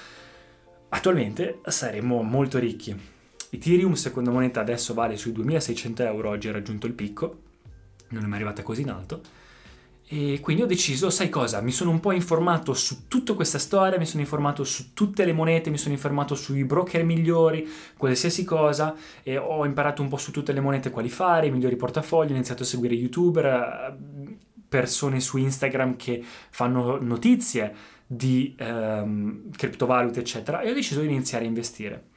attualmente 0.89 1.57
saremmo 1.65 2.21
molto 2.21 2.59
ricchi. 2.59 2.95
Ethereum, 3.49 3.93
seconda 3.93 4.29
moneta, 4.29 4.59
adesso 4.59 4.93
vale 4.93 5.17
sui 5.17 5.31
2.600 5.31 6.01
euro, 6.05 6.29
oggi 6.29 6.49
ha 6.49 6.51
raggiunto 6.51 6.85
il 6.85 6.93
picco, 6.93 7.39
non 8.09 8.25
è 8.25 8.27
mai 8.27 8.35
arrivata 8.35 8.61
così 8.61 8.81
in 8.81 8.91
alto 8.91 9.41
e 10.13 10.41
quindi 10.41 10.61
ho 10.61 10.65
deciso, 10.65 11.09
sai 11.09 11.29
cosa, 11.29 11.61
mi 11.61 11.71
sono 11.71 11.89
un 11.89 12.01
po' 12.01 12.11
informato 12.11 12.73
su 12.73 13.07
tutta 13.07 13.33
questa 13.33 13.57
storia, 13.57 13.97
mi 13.97 14.05
sono 14.05 14.21
informato 14.21 14.65
su 14.65 14.91
tutte 14.93 15.23
le 15.23 15.31
monete, 15.31 15.69
mi 15.69 15.77
sono 15.77 15.93
informato 15.93 16.35
sui 16.35 16.65
broker 16.65 17.05
migliori, 17.05 17.65
qualsiasi 17.95 18.43
cosa, 18.43 18.93
ho 19.37 19.65
imparato 19.65 20.01
un 20.01 20.09
po' 20.09 20.17
su 20.17 20.31
tutte 20.31 20.51
le 20.51 20.59
monete 20.59 20.89
quali 20.89 21.07
fare, 21.07 21.47
i 21.47 21.51
migliori 21.51 21.77
portafogli, 21.77 22.31
ho 22.31 22.35
iniziato 22.35 22.63
a 22.63 22.65
seguire 22.65 22.93
youtuber, 22.93 23.45
eh, 23.45 24.37
persone 24.67 25.21
su 25.21 25.37
Instagram 25.37 25.95
che 25.95 26.21
fanno 26.49 26.97
notizie 26.99 27.73
di 28.05 28.53
ehm, 28.57 29.49
criptovalute, 29.51 30.19
eccetera, 30.19 30.59
e 30.59 30.71
ho 30.71 30.73
deciso 30.73 30.99
di 30.99 31.07
iniziare 31.07 31.45
a 31.45 31.47
investire. 31.47 32.07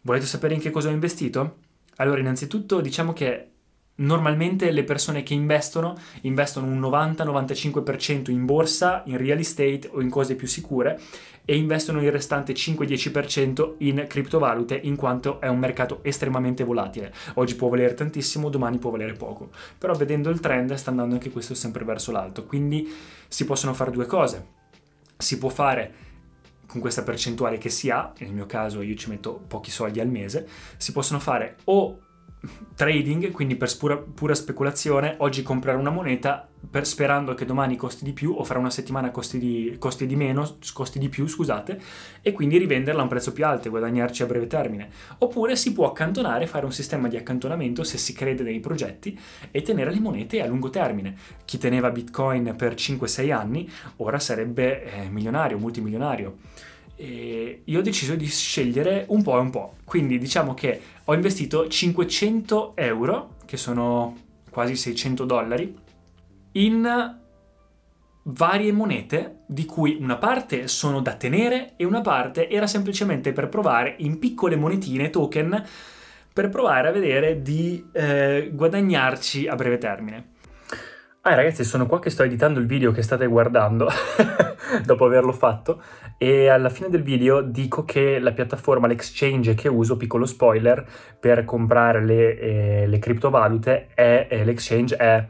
Volete 0.00 0.24
sapere 0.24 0.54
in 0.54 0.60
che 0.60 0.70
cosa 0.70 0.88
ho 0.88 0.92
investito? 0.92 1.58
Allora, 1.96 2.18
innanzitutto 2.18 2.80
diciamo 2.80 3.12
che 3.12 3.50
Normalmente 4.00 4.70
le 4.70 4.84
persone 4.84 5.22
che 5.22 5.34
investono 5.34 5.96
investono 6.22 6.66
un 6.66 6.80
90-95% 6.80 8.30
in 8.30 8.46
borsa, 8.46 9.02
in 9.06 9.18
real 9.18 9.38
estate 9.38 9.88
o 9.90 10.00
in 10.00 10.08
cose 10.08 10.36
più 10.36 10.46
sicure 10.46 10.98
e 11.44 11.56
investono 11.56 12.02
il 12.02 12.10
restante 12.10 12.52
5-10% 12.52 13.74
in 13.78 14.06
criptovalute 14.08 14.78
in 14.82 14.96
quanto 14.96 15.40
è 15.40 15.48
un 15.48 15.58
mercato 15.58 16.00
estremamente 16.02 16.64
volatile. 16.64 17.12
Oggi 17.34 17.56
può 17.56 17.68
valere 17.68 17.94
tantissimo, 17.94 18.48
domani 18.48 18.78
può 18.78 18.90
valere 18.90 19.12
poco. 19.12 19.50
Però 19.76 19.92
vedendo 19.94 20.30
il 20.30 20.40
trend 20.40 20.72
sta 20.74 20.90
andando 20.90 21.14
anche 21.14 21.30
questo 21.30 21.54
sempre 21.54 21.84
verso 21.84 22.12
l'alto. 22.12 22.46
Quindi 22.46 22.90
si 23.28 23.44
possono 23.44 23.74
fare 23.74 23.90
due 23.90 24.06
cose. 24.06 24.46
Si 25.18 25.38
può 25.38 25.48
fare 25.50 25.94
con 26.66 26.80
questa 26.80 27.02
percentuale 27.02 27.58
che 27.58 27.68
si 27.68 27.90
ha, 27.90 28.12
nel 28.18 28.32
mio 28.32 28.46
caso 28.46 28.80
io 28.80 28.94
ci 28.94 29.10
metto 29.10 29.42
pochi 29.46 29.70
soldi 29.70 29.98
al 29.98 30.08
mese, 30.08 30.48
si 30.76 30.92
possono 30.92 31.18
fare 31.18 31.56
o 31.64 31.98
trading, 32.74 33.30
quindi 33.30 33.56
per 33.56 33.76
pura, 33.76 33.96
pura, 33.96 34.34
speculazione, 34.34 35.14
oggi 35.18 35.42
comprare 35.42 35.76
una 35.76 35.90
moneta 35.90 36.48
per, 36.70 36.86
sperando 36.86 37.34
che 37.34 37.44
domani 37.44 37.76
costi 37.76 38.04
di 38.04 38.12
più 38.12 38.34
o 38.36 38.44
fra 38.44 38.58
una 38.58 38.70
settimana 38.70 39.10
costi 39.10 39.38
di, 39.38 39.76
costi 39.78 40.06
di 40.06 40.16
meno, 40.16 40.56
costi 40.72 40.98
di 40.98 41.10
più, 41.10 41.26
scusate, 41.26 41.80
e 42.22 42.32
quindi 42.32 42.56
rivenderla 42.56 43.00
a 43.00 43.02
un 43.02 43.08
prezzo 43.08 43.32
più 43.32 43.44
alto 43.44 43.68
e 43.68 43.70
guadagnarci 43.70 44.22
a 44.22 44.26
breve 44.26 44.46
termine. 44.46 44.88
Oppure 45.18 45.56
si 45.56 45.72
può 45.72 45.88
accantonare, 45.88 46.46
fare 46.46 46.64
un 46.64 46.72
sistema 46.72 47.08
di 47.08 47.16
accantonamento 47.16 47.84
se 47.84 47.98
si 47.98 48.14
crede 48.14 48.42
nei 48.42 48.60
progetti 48.60 49.18
e 49.50 49.60
tenere 49.60 49.90
le 49.90 50.00
monete 50.00 50.40
a 50.40 50.46
lungo 50.46 50.70
termine. 50.70 51.16
Chi 51.44 51.58
teneva 51.58 51.90
Bitcoin 51.90 52.54
per 52.56 52.74
5-6 52.74 53.32
anni 53.32 53.70
ora 53.96 54.18
sarebbe 54.18 54.84
eh, 54.84 55.08
milionario, 55.10 55.58
multimilionario. 55.58 56.38
E 57.00 57.62
io 57.64 57.78
ho 57.78 57.82
deciso 57.82 58.14
di 58.14 58.26
scegliere 58.26 59.06
un 59.08 59.22
po' 59.22 59.38
e 59.38 59.40
un 59.40 59.48
po'. 59.48 59.76
Quindi 59.84 60.18
diciamo 60.18 60.52
che 60.52 60.80
ho 61.04 61.14
investito 61.14 61.66
500 61.66 62.72
euro, 62.76 63.36
che 63.46 63.56
sono 63.56 64.16
quasi 64.50 64.76
600 64.76 65.24
dollari, 65.24 65.74
in 66.52 67.18
varie 68.24 68.72
monete, 68.72 69.38
di 69.46 69.64
cui 69.64 69.96
una 69.98 70.16
parte 70.16 70.68
sono 70.68 71.00
da 71.00 71.14
tenere 71.14 71.72
e 71.76 71.84
una 71.84 72.02
parte 72.02 72.50
era 72.50 72.66
semplicemente 72.66 73.32
per 73.32 73.48
provare 73.48 73.94
in 74.00 74.18
piccole 74.18 74.56
monetine, 74.56 75.08
token, 75.08 75.64
per 76.32 76.50
provare 76.50 76.88
a 76.88 76.92
vedere 76.92 77.40
di 77.40 77.82
eh, 77.92 78.50
guadagnarci 78.52 79.46
a 79.46 79.54
breve 79.54 79.78
termine. 79.78 80.38
Ah 81.22 81.34
ragazzi, 81.34 81.64
sono 81.64 81.84
qua 81.84 81.98
che 81.98 82.08
sto 82.08 82.22
editando 82.22 82.58
il 82.60 82.64
video 82.64 82.92
che 82.92 83.02
state 83.02 83.26
guardando 83.26 83.90
dopo 84.86 85.04
averlo 85.04 85.32
fatto 85.32 85.82
e 86.16 86.48
alla 86.48 86.70
fine 86.70 86.88
del 86.88 87.02
video 87.02 87.42
dico 87.42 87.84
che 87.84 88.18
la 88.18 88.32
piattaforma, 88.32 88.86
l'exchange 88.86 89.52
che 89.52 89.68
uso, 89.68 89.98
piccolo 89.98 90.24
spoiler, 90.24 90.82
per 91.20 91.44
comprare 91.44 92.02
le, 92.02 92.38
eh, 92.38 92.86
le 92.86 92.98
criptovalute 92.98 93.88
è, 93.94 94.28
eh, 94.30 94.44
l'exchange 94.44 94.96
è 94.96 95.26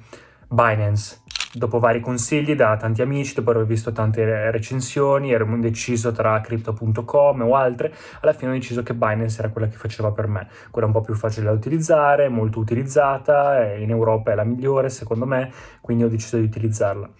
Binance 0.49 1.23
dopo 1.52 1.78
vari 1.78 2.00
consigli 2.00 2.54
da 2.54 2.76
tanti 2.76 3.02
amici, 3.02 3.35
dopo 3.35 3.50
aver 3.50 3.66
visto 3.66 3.92
tante 3.92 4.50
recensioni, 4.50 5.33
ero 5.33 5.45
indeciso 5.47 6.12
tra 6.12 6.40
crypto.com 6.40 7.42
o 7.42 7.54
altre, 7.57 7.92
alla 8.21 8.33
fine 8.33 8.52
ho 8.52 8.54
deciso 8.54 8.83
che 8.83 8.95
Binance 8.95 9.40
era 9.40 9.50
quella 9.50 9.69
che 9.69 9.76
faceva 9.76 10.12
per 10.12 10.26
me, 10.28 10.49
quella 10.71 10.87
un 10.87 10.92
po' 10.92 11.00
più 11.00 11.14
facile 11.14 11.47
da 11.47 11.52
utilizzare, 11.52 12.28
molto 12.28 12.61
utilizzata, 12.61 13.75
in 13.75 13.90
Europa 13.90 14.33
è 14.33 14.35
la 14.35 14.45
migliore 14.45 14.90
secondo 14.90 15.26
me, 15.26 15.52
quindi 15.80 16.04
ho 16.04 16.09
deciso 16.09 16.37
di 16.37 16.45
utilizzarla 16.45 17.11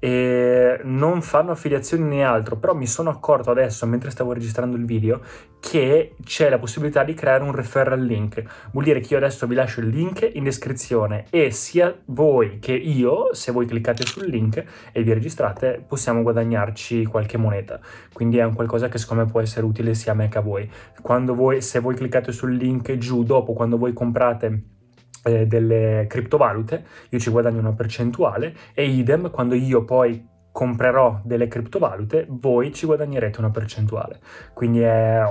e 0.00 0.80
non 0.82 1.20
fanno 1.20 1.52
affiliazioni 1.52 2.04
né 2.04 2.24
altro, 2.24 2.56
però 2.56 2.74
mi 2.74 2.86
sono 2.86 3.10
accorto 3.10 3.50
adesso, 3.50 3.86
mentre 3.86 4.10
stavo 4.10 4.32
registrando 4.32 4.76
il 4.76 4.86
video, 4.86 5.20
che 5.60 6.16
c'è 6.24 6.48
la 6.48 6.58
possibilità 6.58 7.04
di 7.04 7.12
creare 7.12 7.44
un 7.44 7.52
referral 7.52 8.02
link. 8.02 8.42
Vuol 8.72 8.84
dire 8.84 9.00
che 9.00 9.12
io 9.12 9.18
adesso 9.18 9.46
vi 9.46 9.54
lascio 9.54 9.80
il 9.80 9.88
link 9.88 10.28
in 10.32 10.42
descrizione 10.42 11.26
e 11.28 11.50
sia 11.50 11.94
voi 12.06 12.58
che 12.58 12.72
io, 12.72 13.34
se 13.34 13.52
voi 13.52 13.66
cliccate 13.66 14.06
sul 14.06 14.26
link 14.26 14.64
e 14.90 15.02
vi 15.02 15.12
registrate, 15.12 15.84
possiamo 15.86 16.22
guadagnarci 16.22 17.04
qualche 17.04 17.36
moneta. 17.36 17.78
Quindi 18.12 18.38
è 18.38 18.44
un 18.44 18.54
qualcosa 18.54 18.88
che 18.88 18.96
secondo 18.96 19.24
me 19.24 19.30
può 19.30 19.40
essere 19.40 19.66
utile 19.66 19.94
sia 19.94 20.12
a 20.12 20.14
me 20.14 20.28
che 20.28 20.38
a 20.38 20.42
voi. 20.42 20.68
Quando 21.02 21.34
voi, 21.34 21.60
se 21.60 21.78
voi 21.78 21.94
cliccate 21.94 22.32
sul 22.32 22.54
link 22.54 22.96
giù 22.96 23.22
dopo, 23.22 23.52
quando 23.52 23.76
voi 23.76 23.92
comprate 23.92 24.78
eh, 25.24 25.46
delle 25.46 26.06
criptovalute, 26.08 26.84
io 27.10 27.18
ci 27.18 27.30
guadagno 27.30 27.58
una 27.60 27.72
percentuale 27.72 28.54
e 28.74 28.88
idem 28.88 29.30
quando 29.30 29.54
io 29.54 29.84
poi 29.84 30.26
comprerò 30.52 31.20
delle 31.24 31.48
criptovalute, 31.48 32.26
voi 32.28 32.72
ci 32.72 32.86
guadagnerete 32.86 33.38
una 33.38 33.50
percentuale. 33.50 34.18
Quindi 34.52 34.80
è, 34.80 35.22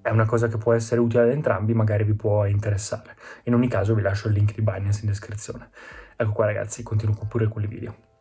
è 0.00 0.10
una 0.10 0.26
cosa 0.26 0.48
che 0.48 0.56
può 0.56 0.72
essere 0.72 1.00
utile 1.00 1.22
ad 1.22 1.30
entrambi, 1.30 1.74
magari 1.74 2.04
vi 2.04 2.14
può 2.14 2.44
interessare. 2.46 3.14
In 3.44 3.54
ogni 3.54 3.68
caso 3.68 3.94
vi 3.94 4.02
lascio 4.02 4.28
il 4.28 4.34
link 4.34 4.54
di 4.54 4.62
Binance 4.62 5.00
in 5.02 5.08
descrizione. 5.08 5.70
Ecco 6.16 6.32
qua 6.32 6.46
ragazzi, 6.46 6.82
continuo 6.82 7.14
pure 7.28 7.48
con 7.48 7.62
i 7.62 7.66
video. 7.66 8.11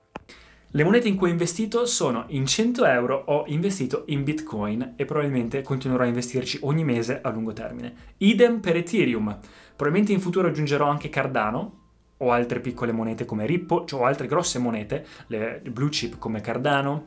Le 0.74 0.86
monete 0.86 1.10
in 1.10 1.18
cui 1.18 1.28
ho 1.28 1.32
investito 1.32 1.86
sono 1.86 2.24
in 2.28 2.46
100 2.46 2.86
euro, 2.86 3.24
ho 3.26 3.44
investito 3.48 4.04
in 4.06 4.24
Bitcoin 4.24 4.94
e 4.96 5.04
probabilmente 5.04 5.64
continuerò 5.64 6.04
a 6.04 6.08
investirci 6.08 6.60
ogni 6.62 6.86
mese 6.86 7.20
a 7.22 7.30
lungo 7.30 7.52
termine. 7.52 7.94
Idem 8.20 8.62
per 8.62 8.78
Ethereum. 8.78 9.38
Probabilmente 9.76 10.14
in 10.14 10.22
futuro 10.22 10.48
aggiungerò 10.48 10.88
anche 10.88 11.10
Cardano 11.10 11.80
o 12.16 12.32
altre 12.32 12.62
piccole 12.62 12.94
monete 12.94 13.26
come 13.26 13.46
Ripple, 13.46 13.86
cioè 13.86 14.06
altre 14.06 14.28
grosse 14.28 14.60
monete, 14.60 15.06
le 15.28 15.62
blue 15.70 15.90
chip 15.90 16.18
come 16.18 16.40
Cardano 16.40 17.06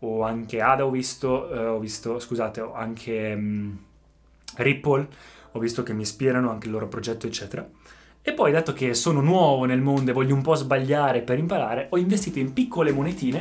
o 0.00 0.24
anche 0.24 0.60
ADA 0.60 0.84
ho 0.84 0.90
visto, 0.90 1.48
eh, 1.48 1.64
ho 1.64 1.78
visto 1.78 2.18
scusate, 2.18 2.60
ho 2.60 2.74
anche 2.74 3.34
um, 3.36 3.78
Ripple, 4.56 5.08
ho 5.52 5.58
visto 5.60 5.84
che 5.84 5.92
mi 5.92 6.02
ispirano 6.02 6.50
anche 6.50 6.66
il 6.66 6.72
loro 6.72 6.88
progetto 6.88 7.28
eccetera. 7.28 7.68
E 8.28 8.32
poi, 8.32 8.50
dato 8.50 8.72
che 8.72 8.92
sono 8.94 9.20
nuovo 9.20 9.66
nel 9.66 9.80
mondo 9.80 10.10
e 10.10 10.12
voglio 10.12 10.34
un 10.34 10.42
po' 10.42 10.56
sbagliare 10.56 11.22
per 11.22 11.38
imparare, 11.38 11.86
ho 11.90 11.96
investito 11.96 12.40
in 12.40 12.52
piccole 12.52 12.90
monetine 12.90 13.38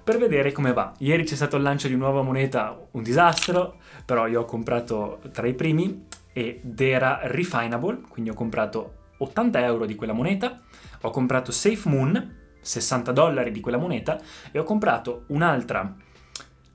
per 0.00 0.16
vedere 0.16 0.52
come 0.52 0.72
va. 0.72 0.92
Ieri 0.98 1.24
c'è 1.24 1.34
stato 1.34 1.56
il 1.56 1.64
lancio 1.64 1.88
di 1.88 1.94
una 1.94 2.04
nuova 2.04 2.22
moneta, 2.22 2.86
un 2.92 3.02
disastro, 3.02 3.78
però 4.06 4.28
io 4.28 4.42
ho 4.42 4.44
comprato 4.44 5.18
tra 5.32 5.48
i 5.48 5.54
primi 5.54 6.06
ed 6.32 6.80
era 6.80 7.18
refinable, 7.24 8.02
quindi 8.08 8.30
ho 8.30 8.34
comprato 8.34 8.92
80 9.18 9.64
euro 9.64 9.86
di 9.86 9.96
quella 9.96 10.12
moneta, 10.12 10.60
ho 11.00 11.10
comprato 11.10 11.50
Safe 11.50 11.88
Moon, 11.88 12.36
60 12.60 13.10
dollari 13.10 13.50
di 13.50 13.58
quella 13.58 13.76
moneta, 13.76 14.20
e 14.52 14.58
ho 14.60 14.62
comprato 14.62 15.24
un'altra 15.30 15.96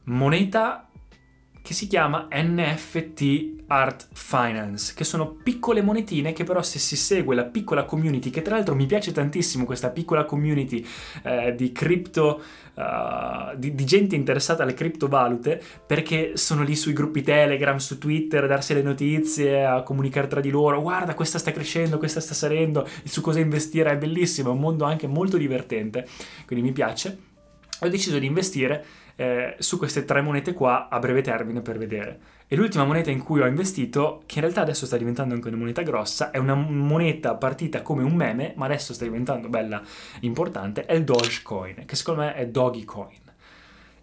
moneta 0.03 0.86
che 1.67 1.73
si 1.73 1.87
chiama 1.87 2.29
NFT 2.31 3.65
Art 3.67 4.07
Finance, 4.13 4.93
che 4.95 5.03
sono 5.03 5.31
piccole 5.31 5.81
monetine 5.81 6.31
che 6.31 6.45
però 6.45 6.61
se 6.61 6.79
si 6.79 6.95
segue 6.95 7.35
la 7.35 7.43
piccola 7.43 7.83
community, 7.83 8.29
che 8.29 8.41
tra 8.41 8.55
l'altro 8.55 8.73
mi 8.73 8.85
piace 8.85 9.11
tantissimo 9.11 9.65
questa 9.65 9.89
piccola 9.89 10.23
community 10.23 10.85
eh, 11.23 11.53
di 11.55 11.73
cripto, 11.73 12.41
uh, 12.73 13.57
di, 13.57 13.75
di, 13.75 13.83
gente 13.83 14.15
interessata 14.15 14.63
alle 14.63 14.73
criptovalute, 14.73 15.61
perché 15.85 16.37
sono 16.37 16.63
lì 16.63 16.73
sui 16.73 16.93
gruppi 16.93 17.21
Telegram, 17.21 17.75
su 17.75 17.97
Twitter, 17.97 18.45
a 18.45 18.47
darsi 18.47 18.73
le 18.73 18.81
notizie, 18.81 19.65
a 19.65 19.83
comunicare 19.83 20.27
tra 20.27 20.39
di 20.39 20.49
loro, 20.49 20.81
guarda 20.81 21.15
questa 21.15 21.37
sta 21.37 21.51
crescendo, 21.51 21.97
questa 21.97 22.21
sta 22.21 22.33
salendo, 22.33 22.87
su 23.03 23.19
cosa 23.19 23.41
investire, 23.41 23.91
è 23.91 23.97
bellissimo, 23.97 24.51
è 24.51 24.53
un 24.53 24.59
mondo 24.59 24.85
anche 24.85 25.07
molto 25.07 25.35
divertente, 25.35 26.07
quindi 26.45 26.65
mi 26.65 26.71
piace. 26.71 27.35
Ho 27.81 27.89
deciso 27.89 28.17
di 28.17 28.25
investire 28.25 28.85
eh, 29.17 29.55
su 29.57 29.77
queste 29.77 30.05
tre 30.05 30.21
monete 30.21 30.53
qua 30.53 30.87
a 30.87 30.99
breve 30.99 31.21
termine 31.21 31.61
per 31.61 31.77
vedere. 31.77 32.19
E 32.47 32.55
l'ultima 32.55 32.85
moneta 32.85 33.11
in 33.11 33.21
cui 33.21 33.41
ho 33.41 33.45
investito, 33.45 34.21
che 34.25 34.35
in 34.35 34.41
realtà 34.41 34.61
adesso 34.61 34.85
sta 34.85 34.95
diventando 34.95 35.33
anche 35.33 35.49
una 35.49 35.57
moneta 35.57 35.81
grossa, 35.81 36.31
è 36.31 36.37
una 36.37 36.53
moneta 36.53 37.35
partita 37.35 37.81
come 37.81 38.03
un 38.03 38.13
meme, 38.13 38.53
ma 38.55 38.65
adesso 38.65 38.93
sta 38.93 39.03
diventando 39.03 39.49
bella 39.49 39.81
importante, 40.21 40.85
è 40.85 40.93
il 40.93 41.03
Dogecoin, 41.03 41.83
che 41.85 41.95
secondo 41.95 42.21
me 42.21 42.35
è 42.35 42.47
Dogecoin. 42.47 43.25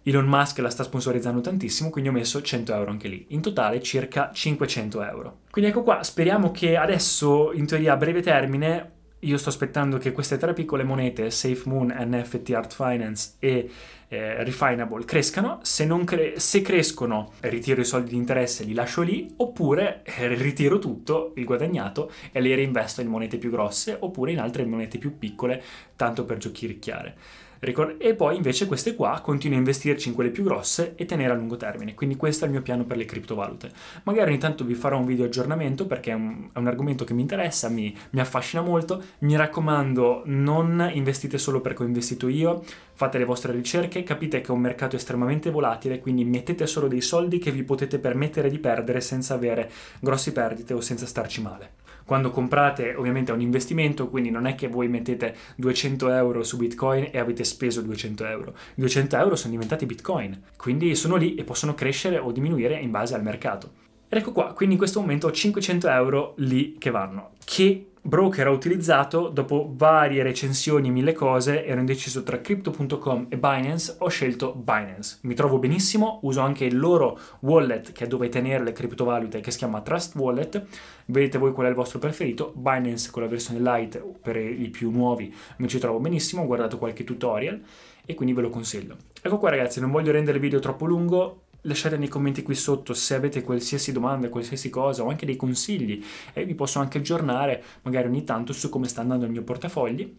Elon 0.07 0.25
Musk 0.25 0.59
la 0.59 0.69
sta 0.69 0.83
sponsorizzando 0.83 1.41
tantissimo, 1.41 1.89
quindi 1.89 2.11
ho 2.11 2.13
messo 2.13 2.39
100 2.39 2.75
euro 2.75 2.91
anche 2.91 3.07
lì. 3.07 3.25
In 3.29 3.41
totale 3.41 3.81
circa 3.81 4.29
500 4.31 5.01
euro. 5.01 5.37
Quindi 5.49 5.71
ecco 5.71 5.81
qua, 5.81 6.03
speriamo 6.03 6.51
che 6.51 6.77
adesso, 6.77 7.51
in 7.53 7.65
teoria 7.65 7.93
a 7.93 7.97
breve 7.97 8.21
termine, 8.21 8.91
io 9.19 9.37
sto 9.37 9.49
aspettando 9.49 9.97
che 9.97 10.11
queste 10.11 10.37
tre 10.37 10.53
piccole 10.53 10.83
monete, 10.83 11.31
Safe 11.31 11.63
Moon, 11.65 11.93
NFT 11.97 12.49
Art 12.51 12.73
Finance 12.73 13.33
e 13.39 13.69
eh, 14.07 14.43
Refinable, 14.43 15.03
crescano. 15.05 15.59
Se, 15.63 15.87
cre- 16.03 16.39
se, 16.39 16.61
crescono, 16.61 17.31
ritiro 17.41 17.81
i 17.81 17.85
soldi 17.85 18.11
di 18.11 18.17
interesse 18.17 18.63
e 18.63 18.65
li 18.67 18.73
lascio 18.73 19.01
lì, 19.01 19.33
oppure 19.37 20.03
eh, 20.03 20.27
ritiro 20.35 20.79
tutto 20.79 21.31
il 21.35 21.45
guadagnato 21.45 22.11
e 22.31 22.41
li 22.41 22.53
reinvesto 22.53 23.01
in 23.01 23.07
monete 23.07 23.37
più 23.37 23.49
grosse 23.49 23.97
oppure 23.99 24.31
in 24.31 24.39
altre 24.39 24.65
monete 24.65 24.97
più 24.97 25.17
piccole, 25.17 25.63
tanto 25.95 26.23
per 26.25 26.37
giochiricchiare. 26.37 27.15
E 27.59 28.15
poi 28.15 28.35
invece 28.35 28.67
queste 28.67 28.95
qua 28.95 29.19
continuo 29.21 29.55
a 29.55 29.59
investirci 29.59 30.09
in 30.09 30.15
quelle 30.15 30.29
più 30.29 30.43
grosse 30.43 30.93
e 30.95 31.05
tenere 31.05 31.33
a 31.33 31.35
lungo 31.35 31.57
termine. 31.57 31.93
Quindi 31.93 32.15
questo 32.15 32.43
è 32.43 32.47
il 32.47 32.53
mio 32.53 32.61
piano 32.61 32.85
per 32.85 32.97
le 32.97 33.05
criptovalute. 33.05 33.71
Magari 34.03 34.31
ogni 34.31 34.39
tanto 34.39 34.63
vi 34.63 34.75
farò 34.75 34.97
un 34.97 35.05
video 35.05 35.25
aggiornamento 35.25 35.85
perché 35.85 36.11
è 36.11 36.13
un, 36.13 36.49
è 36.53 36.57
un 36.57 36.67
argomento 36.67 37.05
che 37.05 37.13
mi 37.13 37.21
interessa, 37.21 37.69
mi, 37.69 37.95
mi, 38.11 38.19
affascina 38.19 38.61
molto. 38.61 39.01
Mi 39.19 39.35
raccomando, 39.35 40.23
non 40.25 40.89
investite 40.93 41.37
solo 41.37 41.61
perché 41.61 41.83
ho 41.83 41.85
investito 41.85 42.27
io, 42.27 42.63
fate 42.93 43.17
le 43.17 43.25
vostre 43.25 43.51
ricerche, 43.51 44.03
capite 44.03 44.41
che 44.41 44.47
è 44.47 44.51
un 44.51 44.61
mercato 44.61 44.95
estremamente 44.95 45.49
volatile, 45.49 45.99
quindi 45.99 46.23
mettete 46.23 46.67
solo 46.67 46.87
dei 46.87 47.01
soldi 47.01 47.39
che 47.39 47.51
vi 47.51 47.63
potete 47.63 47.99
permettere 47.99 48.49
di 48.49 48.59
perdere 48.59 49.01
senza 49.01 49.33
avere 49.33 49.69
grossi 49.99 50.31
perdite 50.31 50.73
o 50.73 50.81
senza 50.81 51.05
starci 51.05 51.41
male. 51.41 51.83
Quando 52.05 52.29
comprate 52.29 52.93
ovviamente 52.93 53.31
è 53.31 53.35
un 53.35 53.41
investimento, 53.41 54.09
quindi 54.09 54.29
non 54.29 54.45
è 54.45 54.53
che 54.53 54.67
voi 54.67 54.87
mettete 54.87 55.35
200 55.55 56.09
euro 56.11 56.43
su 56.43 56.57
Bitcoin 56.57 57.09
e 57.11 57.17
avete 57.17 57.43
speso 57.43 57.81
200 57.81 58.25
euro. 58.25 58.51
I 58.75 58.81
200 58.81 59.17
euro 59.17 59.35
sono 59.35 59.53
diventati 59.53 59.87
Bitcoin, 59.87 60.39
quindi 60.55 60.93
sono 60.93 61.15
lì 61.15 61.33
e 61.33 61.43
possono 61.43 61.73
crescere 61.73 62.19
o 62.19 62.31
diminuire 62.31 62.79
in 62.79 62.91
base 62.91 63.15
al 63.15 63.23
mercato. 63.23 63.71
Ed 64.07 64.19
ecco 64.19 64.31
qua, 64.31 64.53
quindi 64.53 64.75
in 64.75 64.79
questo 64.79 64.99
momento 64.99 65.27
ho 65.27 65.31
500 65.31 65.89
euro 65.89 66.33
lì 66.37 66.77
che 66.77 66.91
vanno. 66.91 67.31
Che 67.43 67.87
broker 68.05 68.47
ho 68.47 68.51
utilizzato 68.51 69.29
dopo 69.29 69.71
varie 69.73 70.21
recensioni, 70.21 70.91
mille 70.91 71.13
cose, 71.13 71.65
ero 71.65 71.79
indeciso 71.79 72.21
tra 72.21 72.39
crypto.com 72.39 73.25
e 73.29 73.37
Binance, 73.37 73.95
ho 73.97 74.07
scelto 74.09 74.53
Binance. 74.53 75.17
Mi 75.23 75.33
trovo 75.33 75.57
benissimo, 75.57 76.19
uso 76.21 76.41
anche 76.41 76.65
il 76.65 76.77
loro 76.77 77.17
wallet 77.39 77.91
che 77.93 78.03
è 78.03 78.07
dove 78.07 78.29
tenere 78.29 78.63
le 78.63 78.73
criptovalute 78.73 79.39
che 79.39 79.49
si 79.49 79.57
chiama 79.57 79.81
Trust 79.81 80.13
Wallet. 80.15 80.63
Vedete 81.05 81.39
voi 81.39 81.51
qual 81.51 81.65
è 81.65 81.69
il 81.69 81.75
vostro 81.75 81.97
preferito, 81.97 82.53
Binance 82.55 83.09
con 83.09 83.23
la 83.23 83.27
versione 83.27 83.59
light 83.59 83.99
per 84.21 84.37
i 84.37 84.69
più 84.69 84.91
nuovi 84.91 85.33
mi 85.57 85.67
ci 85.67 85.79
trovo 85.79 85.99
benissimo, 85.99 86.43
ho 86.43 86.45
guardato 86.45 86.77
qualche 86.77 87.03
tutorial 87.03 87.59
e 88.05 88.13
quindi 88.13 88.33
ve 88.33 88.41
lo 88.41 88.49
consiglio. 88.49 88.97
Ecco 89.21 89.37
qua 89.37 89.49
ragazzi, 89.49 89.79
non 89.79 89.89
voglio 89.89 90.11
rendere 90.11 90.37
il 90.37 90.43
video 90.43 90.59
troppo 90.59 90.85
lungo, 90.85 91.44
lasciate 91.65 91.97
nei 91.97 92.07
commenti 92.07 92.41
qui 92.41 92.55
sotto 92.55 92.93
se 92.93 93.15
avete 93.15 93.43
qualsiasi 93.43 93.91
domanda, 93.91 94.29
qualsiasi 94.29 94.69
cosa 94.69 95.03
o 95.03 95.09
anche 95.09 95.25
dei 95.25 95.35
consigli 95.35 96.03
e 96.33 96.45
vi 96.45 96.55
posso 96.55 96.79
anche 96.79 96.97
aggiornare 96.97 97.63
magari 97.83 98.07
ogni 98.07 98.23
tanto 98.23 98.53
su 98.53 98.69
come 98.69 98.87
sta 98.87 99.01
andando 99.01 99.25
il 99.25 99.31
mio 99.31 99.43
portafogli 99.43 100.17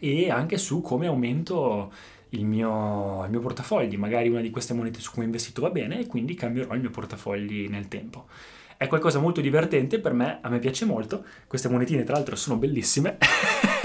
e 0.00 0.30
anche 0.30 0.58
su 0.58 0.80
come 0.80 1.06
aumento 1.06 1.92
il 2.30 2.44
mio, 2.44 3.24
il 3.24 3.30
mio 3.30 3.40
portafogli. 3.40 3.96
Magari 3.96 4.28
una 4.28 4.40
di 4.40 4.50
queste 4.50 4.74
monete 4.74 5.00
su 5.00 5.12
cui 5.12 5.22
ho 5.22 5.26
investito 5.26 5.60
va 5.60 5.70
bene 5.70 6.00
e 6.00 6.06
quindi 6.06 6.34
cambierò 6.34 6.74
il 6.74 6.80
mio 6.80 6.90
portafogli 6.90 7.68
nel 7.68 7.88
tempo. 7.88 8.26
È 8.76 8.86
qualcosa 8.86 9.18
molto 9.18 9.40
divertente 9.40 10.00
per 10.00 10.14
me, 10.14 10.38
a 10.40 10.48
me 10.48 10.58
piace 10.58 10.86
molto. 10.86 11.24
Queste 11.46 11.68
monetine 11.68 12.02
tra 12.02 12.14
l'altro 12.14 12.36
sono 12.36 12.56
bellissime. 12.56 13.18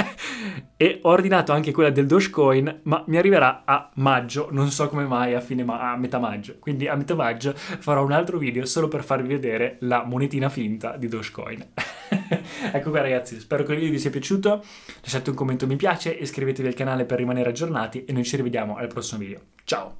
e 0.77 0.99
ho 1.01 1.09
ordinato 1.09 1.51
anche 1.51 1.71
quella 1.71 1.89
del 1.89 2.05
Dogecoin, 2.05 2.81
ma 2.83 3.03
mi 3.07 3.17
arriverà 3.17 3.63
a 3.65 3.89
maggio, 3.95 4.49
non 4.51 4.69
so 4.71 4.87
come 4.89 5.05
mai 5.05 5.33
a, 5.33 5.43
ma- 5.63 5.91
a 5.91 5.97
metà 5.97 6.19
maggio. 6.19 6.57
Quindi 6.59 6.87
a 6.87 6.95
metà 6.95 7.15
maggio 7.15 7.53
farò 7.55 8.03
un 8.03 8.11
altro 8.11 8.37
video 8.37 8.65
solo 8.65 8.87
per 8.87 9.03
farvi 9.03 9.27
vedere 9.27 9.77
la 9.81 10.03
monetina 10.03 10.49
finta 10.49 10.97
di 10.97 11.07
Dogecoin. 11.07 11.65
ecco 12.71 12.89
qua 12.89 13.01
ragazzi, 13.01 13.39
spero 13.39 13.63
che 13.63 13.73
il 13.73 13.79
video 13.79 13.93
vi 13.93 13.99
sia 13.99 14.09
piaciuto, 14.09 14.63
lasciate 15.01 15.29
un 15.29 15.35
commento 15.35 15.67
mi 15.67 15.75
piace, 15.75 16.11
iscrivetevi 16.11 16.67
al 16.67 16.73
canale 16.73 17.05
per 17.05 17.17
rimanere 17.17 17.49
aggiornati 17.49 18.05
e 18.05 18.13
noi 18.13 18.23
ci 18.23 18.35
rivediamo 18.35 18.75
al 18.75 18.87
prossimo 18.87 19.19
video. 19.19 19.39
Ciao! 19.63 19.99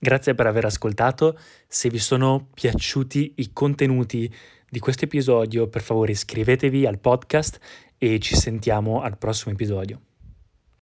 Grazie 0.00 0.34
per 0.34 0.46
aver 0.46 0.64
ascoltato, 0.64 1.36
se 1.66 1.88
vi 1.88 1.98
sono 1.98 2.50
piaciuti 2.54 3.34
i 3.38 3.52
contenuti 3.52 4.32
di 4.70 4.78
questo 4.78 5.06
episodio 5.06 5.66
per 5.66 5.82
favore 5.82 6.12
iscrivetevi 6.12 6.86
al 6.86 6.98
podcast 6.98 7.58
e 7.98 8.18
ci 8.20 8.36
sentiamo 8.36 9.02
al 9.02 9.18
prossimo 9.18 9.52
episodio. 9.52 10.00